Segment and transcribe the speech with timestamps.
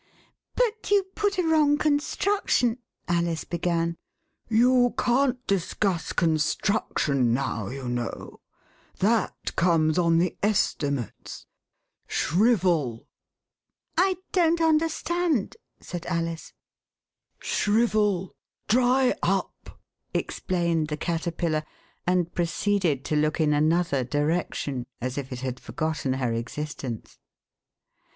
[0.55, 2.79] "But you put a wrong construction"
[3.19, 3.97] Alice began.
[4.49, 8.39] You can't discuss Construction now, you know;
[8.97, 11.45] that comes on the Estimates.
[12.07, 13.05] Shrivel!"
[13.95, 16.51] I don't understand," said Alice.
[17.39, 18.35] 41 The Westminster Alice Shrivel.
[18.67, 19.79] Dry up,"
[20.15, 21.61] explained the Caterpillar,
[22.07, 27.19] and proceeded to look in another direction, as if it had forgotten her existence.